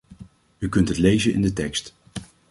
U 0.57 0.69
kunt 0.69 0.87
het 0.87 0.97
lezen 0.97 1.33
in 1.33 1.41
de 1.41 1.53
tekst. 1.53 1.93